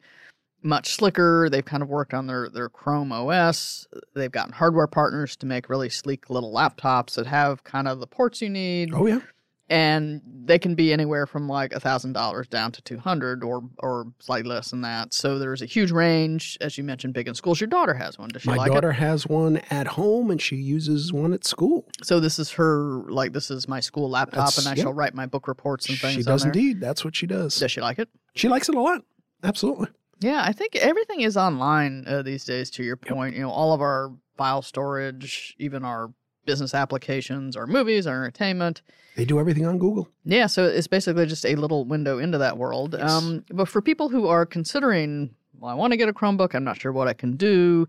[0.62, 1.48] much slicker.
[1.50, 3.86] They've kind of worked on their, their Chrome OS.
[4.14, 8.06] They've gotten hardware partners to make really sleek little laptops that have kind of the
[8.06, 9.20] ports you need Oh yeah.
[9.70, 14.06] And they can be anywhere from like a thousand dollars down to 200 or or
[14.18, 17.60] slightly less than that so there's a huge range as you mentioned big in schools
[17.60, 18.58] your daughter has one does she like it?
[18.58, 21.86] My like daughter has one at home and she uses one at school.
[22.02, 24.84] so this is her like this is my school laptop That's- and i yeah.
[24.84, 26.80] shall write my book reports and things She does indeed.
[26.80, 27.58] That's what she does.
[27.58, 29.02] does she like it She likes it a lot.
[29.42, 29.88] Absolutely.
[30.20, 33.72] yeah i think everything is online uh, these days to your point you know all
[33.74, 36.12] of our file storage even our
[36.48, 38.80] business applications or movies or entertainment
[39.16, 40.08] They do everything on Google.
[40.24, 42.96] Yeah, so it's basically just a little window into that world.
[42.98, 43.10] Yes.
[43.10, 46.64] Um, but for people who are considering, well, I want to get a Chromebook, I'm
[46.64, 47.86] not sure what I can do.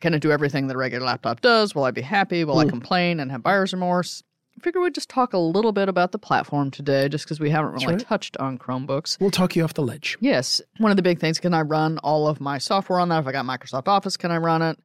[0.00, 1.74] Can it do everything that a regular laptop does?
[1.74, 2.44] Will I be happy?
[2.44, 2.70] Will I Mm.
[2.70, 4.22] complain and have buyer's remorse?
[4.56, 7.50] I figure we'd just talk a little bit about the platform today, just because we
[7.50, 8.00] haven't really right.
[8.00, 9.18] touched on Chromebooks.
[9.20, 10.16] We'll talk you off the ledge.
[10.20, 13.20] Yes, one of the big things can I run all of my software on that?
[13.20, 14.78] If I got Microsoft Office, can I run it?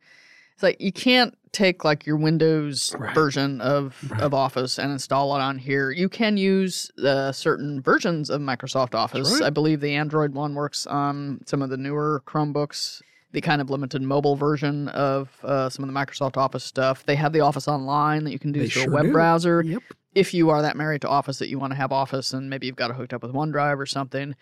[0.54, 3.14] It's like you can't take like your Windows Right.
[3.14, 4.22] version of, Right.
[4.22, 5.92] of Office and install it on here.
[5.92, 9.34] You can use uh, certain versions of Microsoft Office.
[9.34, 9.44] right.
[9.44, 13.02] I believe the Android one works on some of the newer Chromebooks.
[13.34, 17.04] The kind of limited mobile version of uh, some of the Microsoft Office stuff.
[17.04, 19.12] They have the Office Online that you can do They through sure a web do.
[19.12, 19.82] browser Yep.
[20.14, 22.68] if you are that married to Office that you want to have Office and maybe
[22.68, 24.36] you've got it hooked up with OneDrive or something,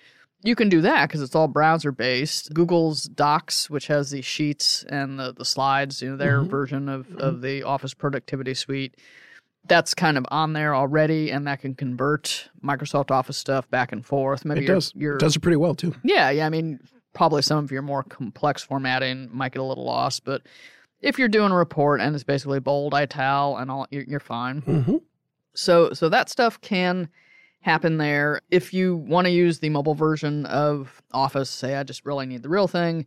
[0.43, 2.53] you can do that because it's all browser based.
[2.53, 6.49] Google's Docs, which has the sheets and the, the slides, you know, their Mhm.
[6.49, 8.95] version of, of the Office Productivity Suite,
[9.67, 14.03] that's kind of on there already, and that can convert Microsoft Office stuff back and
[14.05, 14.43] forth.
[14.45, 14.91] Maybe It your- does.
[14.95, 15.93] your It does it pretty well too.
[16.03, 16.45] yeah, yeah.
[16.45, 16.79] I mean,
[17.13, 20.41] probably some of your more complex formatting might get a little lost, but
[21.01, 24.61] if you're doing a report and it's basically bold, ital, and all, you're, you're fine.
[24.61, 24.95] hmm
[25.53, 27.09] So so that stuff can
[27.61, 28.41] happen there.
[28.49, 32.43] If you want to use the mobile version of Office, say I just really need
[32.43, 33.05] the real thing.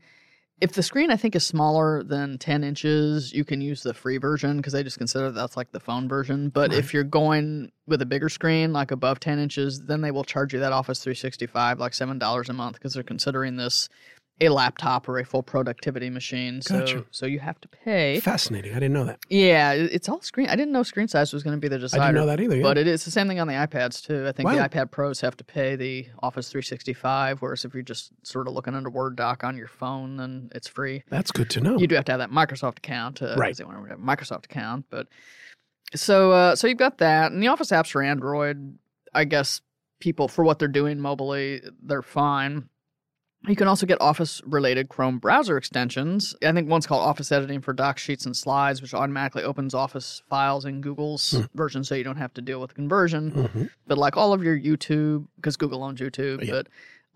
[0.60, 4.18] If the screen I think is smaller than 10 inches, you can use the free
[4.18, 6.48] version because they just consider that's like the phone version.
[6.48, 6.78] But Right.
[6.78, 10.54] if you're going with a bigger screen, like above 10 inches, then they will charge
[10.54, 13.88] you that Office 365 like $7 a month because they're considering this
[14.40, 16.60] a laptop or a full productivity machine.
[16.60, 17.04] So Gotcha.
[17.12, 18.18] so you have to pay.
[18.18, 18.72] Fascinating.
[18.72, 19.20] I didn't know that.
[19.28, 20.48] Yeah, it's all screen.
[20.48, 22.02] I didn't know screen size was going to be the decider.
[22.02, 22.56] I didn't know that either.
[22.56, 22.62] Yeah.
[22.62, 24.26] But it is the same thing on the iPads too.
[24.26, 28.10] I think the iPad Pros have to pay the Office 365, whereas if you're just
[28.24, 31.04] sort of looking under Word doc on your phone, then it's free.
[31.10, 31.78] That's good to know.
[31.78, 33.56] You do have to have that Microsoft account, uh, Right.
[33.56, 35.06] They want to have a Microsoft account, but
[35.94, 38.78] so uh, so you've got that, and the Office apps for Android.
[39.14, 39.60] I guess
[40.00, 42.68] people for what they're doing mobily, they're fine.
[43.46, 46.35] You can also get Office related Chrome browser extensions.
[46.42, 50.22] I think one's called Office Editing for Docs, Sheets, and Slides, which automatically opens Office
[50.30, 53.33] files in Google's version so you don't have to deal with conversion.
[53.33, 53.70] Mhm.
[53.87, 56.52] But like all of your YouTube, because Google owns YouTube, Yeah.
[56.52, 56.68] but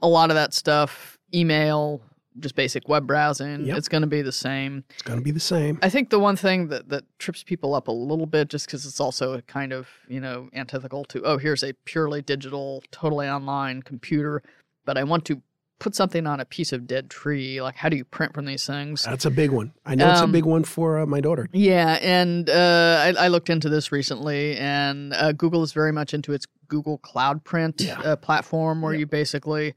[0.02, 2.02] a lot of that stuff, email,
[2.40, 3.78] just basic web browsing, Yep.
[3.78, 4.84] it's going to be the same.
[4.90, 5.78] It's going to be the same.
[5.82, 8.84] I think the one thing that, that trips people up a little bit, just because
[8.86, 13.28] it's also a kind of, you know, antithetical to, oh, here's a purely digital, totally
[13.28, 14.42] online computer,
[14.84, 15.42] but I want to
[15.78, 17.62] put something on a piece of dead tree.
[17.62, 19.02] Like, how do you print from these things?
[19.04, 19.72] That's a big one.
[19.86, 21.48] I know it's a Um, big one for uh, my daughter.
[21.52, 26.14] Yeah, and uh, I, I looked into this recently, and uh, Google is very much
[26.14, 28.00] into its Google Cloud Print Yeah.
[28.00, 29.74] uh, platform, where you basically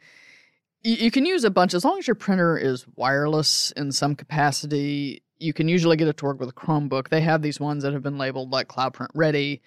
[0.84, 4.16] you, you can use a bunch as long as your printer is wireless in some
[4.16, 5.22] capacity.
[5.40, 7.10] You can usually get it to work with a Chromebook.
[7.10, 9.62] They have these ones that have been labeled like Cloud Print Ready.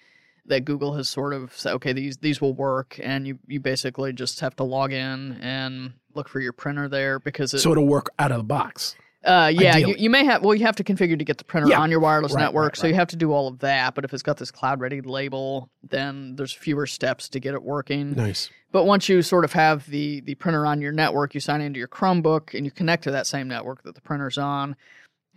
[0.47, 4.13] That Google has sort of said, okay, these these will work, and you you basically
[4.13, 7.87] just have to log in and look for your printer there because it, So it'll
[7.87, 8.95] work out of the box.
[9.25, 10.43] uh, yeah, you, you may have.
[10.43, 11.79] Well, you have to configure to get the printer Yeah.
[11.81, 13.95] on your wireless Right, network, right, so you have to do all of that.
[13.95, 17.63] But if it's got this cloud ready label, then there's fewer steps to get it
[17.63, 18.13] working.
[18.13, 18.51] Nice.
[18.71, 21.79] But once you sort of have the the printer on your network, you sign into
[21.79, 24.75] your Chromebook and you connect to that same network that the printer's on.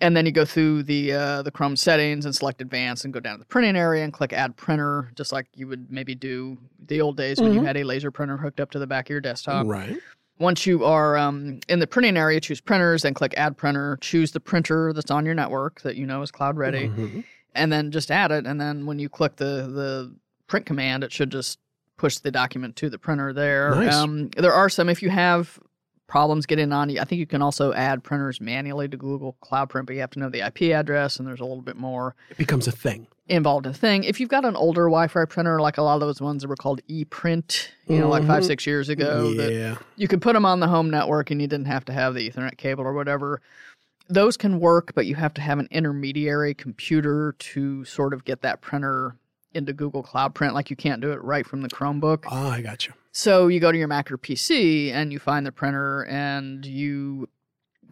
[0.00, 3.18] And then you go through the uh, the Chrome settings and select Advanced and go
[3.20, 6.56] down to the printing area and click Add Printer, just like you would maybe do
[6.86, 7.66] the old days when you Mhm.
[7.66, 9.66] had a laser printer hooked up to the back of your desktop.
[9.66, 9.98] right.
[10.40, 13.98] Once you are um, in the printing area, choose printers, then click add printer.
[14.00, 17.24] Choose the printer that's on your network that you know is cloud ready, Mhm.
[17.56, 18.46] and then just add it.
[18.46, 20.14] And then when you click the the
[20.46, 21.58] print command, it should just
[21.96, 23.74] push the document to the printer there.
[23.74, 23.92] Nice.
[23.96, 25.58] Um, there are some if you have
[26.08, 26.88] problems getting on.
[26.90, 27.00] You.
[27.00, 30.10] I think you can also add printers manually to Google Cloud Print, but you have
[30.10, 33.06] to know the IP address, and there's a little bit more It becomes a thing.
[33.28, 34.04] involved in the thing.
[34.04, 36.56] If you've got an older Wi-Fi printer, like a lot of those ones that were
[36.56, 38.46] called ePrint, you know, like five Mhm.
[38.46, 39.76] six years ago, that yeah.
[39.96, 42.28] you could put them on the home network and you didn't have to have the
[42.28, 43.40] ethernet cable or whatever
[44.10, 48.40] those can work but you have to have an intermediary computer to sort of get
[48.40, 49.14] that printer
[49.52, 52.62] into google cloud print like you can't do it right from the chromebook Ah, I
[52.62, 52.94] got you.
[53.18, 57.28] So you go to your mac or pc and you find the printer and you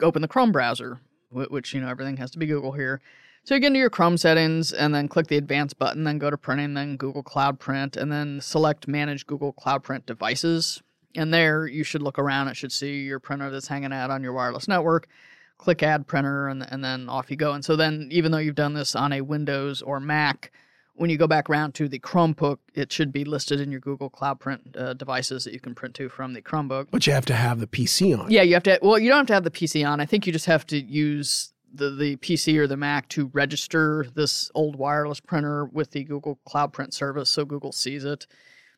[0.03, 3.01] open the chrome browser which you know everything has to be google here
[3.47, 6.31] so you get into your Chrome settings and then click the advanced button, then go
[6.31, 10.83] to printing, then Google Cloud Print, and then select manage Google Cloud Print devices.
[11.15, 12.49] And there you should look around.
[12.49, 15.07] It should see your printer that's hanging out on your wireless network.
[15.59, 17.53] Click add printer and, and then off you go.
[17.53, 20.51] And so then even though you've done this on a Windows or Mac,
[20.97, 24.11] when you go back around to the Chromebook, it should be listed in your Google
[24.11, 26.89] Cloud Print uh, devices that you can print to from the Chromebook.
[26.91, 28.31] But you have to have the PC on.
[28.31, 28.79] Yeah, you have to.
[28.83, 30.01] Well, you don't have to have the PC on.
[30.01, 34.07] I think you just have to use the the PC or the Mac to register
[34.15, 38.27] this old wireless printer with the Google Cloud Print service, so Google sees it.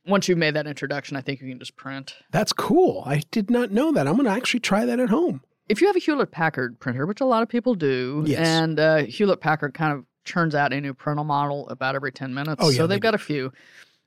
[0.06, 2.14] Once you've made that introduction, I think you can just print.
[2.30, 3.02] That's cool.
[3.04, 4.08] I did not know that.
[4.08, 5.42] I'm going to actually try that at home.
[5.68, 8.38] If you have a Hewlett Packard printer, which a lot of people do, Yes.
[8.46, 12.32] and uh, Hewlett Packard kind of churns out a new printer model about every 10
[12.34, 12.62] minutes.
[12.64, 13.52] Oh, yeah, so they they've got a few.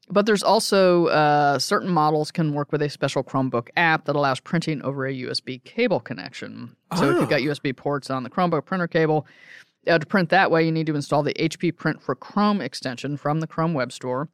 [0.10, 4.40] But there's also uh, certain models can work with a special Chromebook app that allows
[4.40, 6.76] printing over a USB cable connection.
[6.98, 7.20] So if Ah.
[7.22, 9.26] you've got USB ports on the Chromebook printer cable,
[9.88, 13.16] uh, to print that way, you need to install the HP Print for Chrome extension
[13.18, 14.28] from the Chrome Web Store.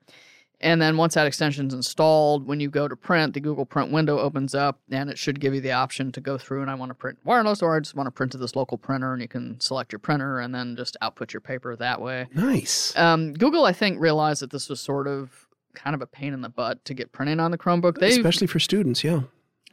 [0.59, 4.19] And then once that extension's installed, when you go to print, the Google Print window
[4.19, 6.89] opens up and it should give you the option to go through and I want
[6.89, 9.27] to print wireless or I just want to print to this local printer and you
[9.27, 12.27] can select your printer and then just output your paper that way.
[12.33, 12.97] Nice.
[12.97, 16.41] Um, Google, I think, realized that this was sort of kind of a pain in
[16.41, 17.99] the butt to get printing on the Chromebook.
[17.99, 19.21] They Especially for students, yeah.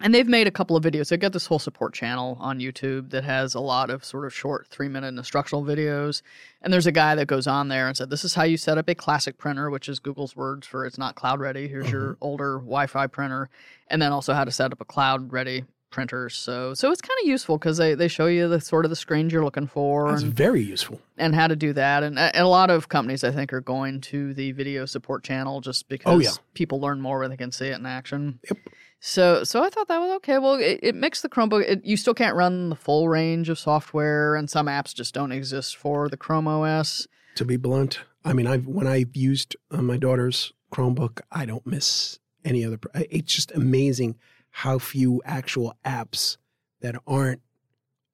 [0.01, 1.09] And they've made a couple of videos.
[1.09, 4.35] They've got this whole support channel on YouTube that has a lot of sort of
[4.35, 6.21] short three minute instructional videos.
[6.63, 8.77] And there's a guy that goes on there and said, This is how you set
[8.79, 11.69] up a classic printer, which is Google's words for it's not cloud ready.
[11.69, 12.25] Here's your mm-hmm.
[12.25, 13.49] older Wi Fi printer.
[13.89, 16.29] And then also how to set up a cloud ready printer.
[16.29, 18.97] So so it's kind of useful because they, they show you the sort of the
[18.97, 21.01] screens you're looking for That's very useful.
[21.17, 22.03] and how to do that.
[22.03, 25.61] And, and a lot of companies, I think, are going to the video support channel
[25.61, 26.31] just because Oh, yeah.
[26.55, 28.41] people learn more when they can see it in action.
[28.51, 28.59] Yep.
[29.07, 30.39] So, so I thought that was okay.
[30.39, 31.63] Well, it, it makes the Chromebook.
[31.69, 35.31] It, you still can't run the full range of software, and some apps just don't
[35.31, 37.07] exist for the Chrome OS.
[37.35, 41.67] To be blunt, I mean, I've when I've used uh, my daughter's Chromebook, I don't
[41.67, 42.79] miss any other.
[42.95, 44.17] It's just amazing
[44.49, 46.39] how few actual apps
[46.81, 47.43] that aren't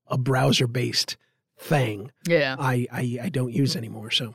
[0.09, 1.17] a browser-based
[1.57, 4.11] thing Yeah, I I, I don't use anymore.
[4.11, 4.35] So,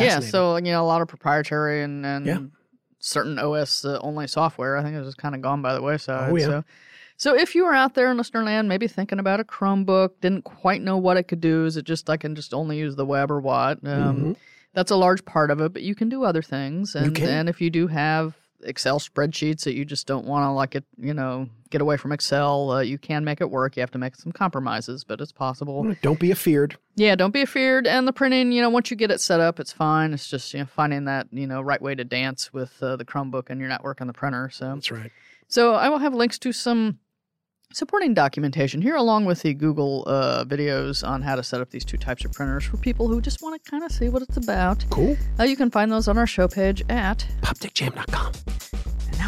[0.00, 0.20] yeah.
[0.20, 2.38] So you know, a lot of proprietary and and Yeah.
[3.08, 4.76] Certain OS uh, only software.
[4.76, 6.32] I think is just kind of gone by the wayside.
[6.32, 6.46] Oh, yeah.
[6.46, 6.64] So.
[7.20, 10.42] So if you were out there in listener land, maybe thinking about a Chromebook, didn't
[10.44, 13.04] quite know what it could do, is it just I can just only use the
[13.04, 13.84] web or what?
[13.84, 14.36] Um, Mhm.
[14.74, 16.94] That's a large part of it, but you can do other things.
[16.94, 20.74] And and if you do have Excel spreadsheets that you just don't want to like
[20.74, 22.70] it, you know, get away from Excel.
[22.72, 23.76] Uh, you can make it work.
[23.76, 25.94] You have to make some compromises, but it's possible.
[26.02, 26.76] Don't be afeared.
[26.96, 27.86] Yeah, don't be afeared.
[27.86, 30.12] And the printing, you know, once you get it set up, it's fine.
[30.12, 33.04] It's just you know finding that you know right way to dance with uh, the
[33.04, 34.50] Chromebook and your network and the printer.
[34.50, 35.12] So That's right.
[35.46, 36.98] so I will have links to some
[37.72, 41.84] supporting documentation here, along with the Google uh, videos on how to set up these
[41.84, 44.36] two types of printers for people who just want to kind of see what it's
[44.36, 44.84] about.
[44.90, 45.16] Cool.
[45.38, 47.26] Uh, you can find those on our show page at.
[47.42, 48.32] PopTechJam.com.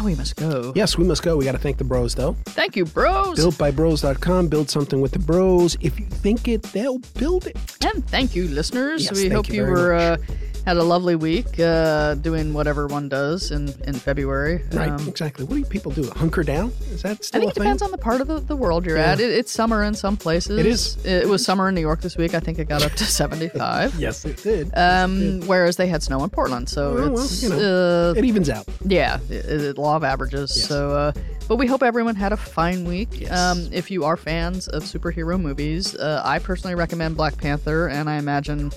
[0.01, 0.73] Now we must go.
[0.75, 1.37] Yes, we must go.
[1.37, 2.33] We got to thank the bros, though.
[2.45, 3.37] Thank you, bros.
[3.37, 4.47] BuiltByBros.com.
[4.47, 5.77] Build something with the bros.
[5.79, 7.55] If you think it, they'll build it.
[7.85, 9.03] And thank you, listeners.
[9.03, 10.17] Yes, we hope you you, were uh,
[10.65, 14.63] had a lovely week uh, doing whatever one does in, in February.
[14.71, 15.43] Right, Um, exactly.
[15.45, 16.09] What do people do?
[16.11, 16.71] Hunker down?
[16.91, 19.11] Is that I think it depends on the part of the, the world you're Yeah.
[19.13, 19.19] at.
[19.19, 20.57] It, it's summer in some places.
[20.59, 21.03] It is.
[21.05, 22.33] It was summer in New York this week.
[22.35, 23.95] I think it got up to 75.
[23.95, 24.71] yes, it did.
[24.75, 28.11] Um, whereas they had snow in Portland, so Oh, well, it's you know.
[28.11, 28.67] uh, it evens out.
[28.85, 30.55] yeah, it, it, law of averages.
[30.55, 30.67] Yes.
[30.67, 31.11] So, uh,
[31.47, 33.09] but we hope everyone had a fine week.
[33.19, 33.31] Yes.
[33.31, 38.09] Um, if you are fans of superhero movies, uh, I personally recommend Black Panther, and
[38.09, 38.71] I imagine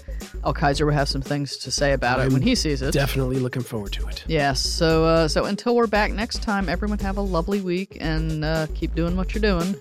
[0.44, 2.92] Al Kaiser will have some things to say about it I'm when he sees it.
[2.92, 4.24] Definitely looking forward to it.
[4.26, 4.60] Yes.
[4.60, 8.66] So, uh, so until we're back next time, everyone have a lovely week and uh,
[8.74, 9.76] keep doing what you're doing.